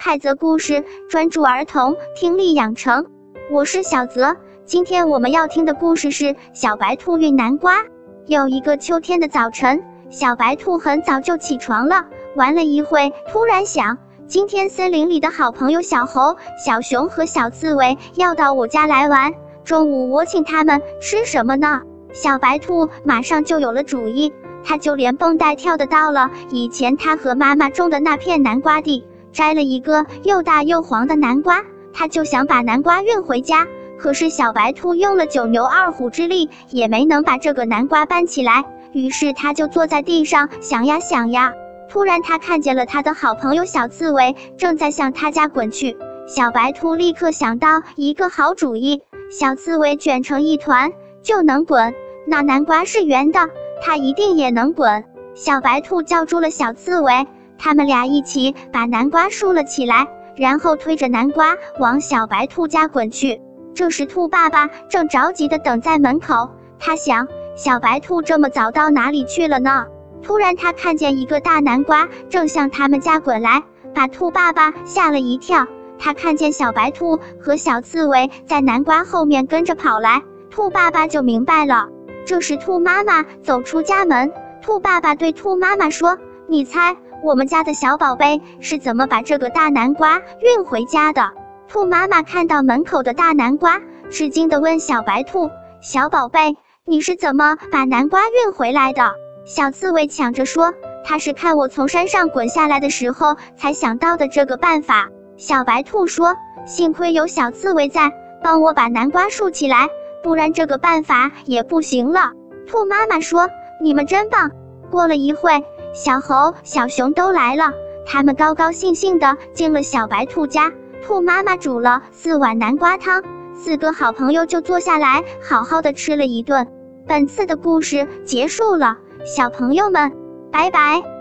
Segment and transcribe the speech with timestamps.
[0.00, 3.04] 泰泽故事专注儿童听力养成。
[3.50, 7.78] 我是小泽，今天我们要听的故事是小白兔运南瓜。
[8.26, 12.06] 有一个秋天的早晨，小白兔很早就起床了，
[12.36, 13.98] 玩了一会，突然想，
[14.28, 19.34] 今天森林里的好朋友小猴、小熊和小刺猬要到我家来玩，
[19.64, 21.82] 中午我请他们吃什么呢？
[22.12, 24.32] 小白兔马上就有了主意，
[24.64, 29.04] 它就连蹦带跳的到了以前它和妈妈种的那片南瓜地。
[29.38, 31.62] 摘了一个又大又黄的南瓜，
[31.92, 33.68] 他就想把南瓜运回家。
[33.96, 38.64] 可是小白兔用了九牛二虎之力，也没能把这个南瓜搬起来。
[38.92, 41.52] 于是他就坐在地上想呀想呀。
[41.88, 45.96] 突然他看见了他的好朋友小刺猬正在向他家滚去。
[46.26, 50.90] 小白兔立刻想到一个好主意：小刺猬卷成一团
[51.22, 51.94] 就能滚，
[52.26, 53.38] 那南瓜是圆的，
[53.80, 55.04] 它一定也能滚。
[55.36, 57.28] 小白兔叫住了小刺猬。
[57.58, 63.40] 他们俩一起把南瓜竖了起来，然后推着南瓜往小白兔家滚去。
[63.74, 66.50] 这时，兔爸爸正着急的等在门口。
[66.78, 69.86] 他想，小白兔这么早到哪里去了呢？
[70.22, 73.62] 突然，他看见一个大南瓜正向他们家滚来，
[73.94, 75.66] 把兔爸爸吓了一跳。
[75.98, 81.88] 他看见小白兔和小刺猬在南瓜后面跟着跑来，兔爸爸就明白了。
[82.24, 91.30] 这时，兔妈妈走出家门，兔爸爸对兔妈妈说：“你猜？”我们家的小宝贝是怎么把这个大南瓜运回家的？
[91.66, 93.80] 兔妈妈看到门口的大南瓜，
[94.10, 95.50] 吃惊的问小白兔
[95.82, 99.10] ：“小宝贝，你是怎么把南瓜运回来的？”
[99.44, 100.72] 小刺猬抢着说
[101.04, 109.88] ：“他是看我从山上滚下来的时候才想到的这个办法。”小白兔说：“幸亏有小刺猬在，帮我把南瓜竖起来，
[110.22, 112.32] 不然这个办法也不行了。”
[112.66, 113.50] 兔妈妈说
[113.82, 114.50] ：“你们真棒。”
[114.90, 115.62] 过了一会。
[115.94, 117.72] 小猴、小熊都来了，
[118.06, 120.72] 他们高高兴兴地进了小白兔家。
[121.04, 123.22] 兔妈妈煮了四碗南瓜汤，
[123.54, 126.66] 四个好朋友就坐下来好好的吃了一顿。
[127.06, 130.12] 本次的故事结束了，小朋友们，
[130.52, 131.17] 拜拜。